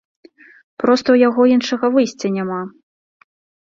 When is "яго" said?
1.27-1.41